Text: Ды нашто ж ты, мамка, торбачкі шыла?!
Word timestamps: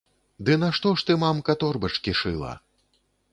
Ды 0.45 0.55
нашто 0.61 0.93
ж 1.01 1.05
ты, 1.09 1.17
мамка, 1.25 1.57
торбачкі 1.65 2.15
шыла?! 2.21 2.55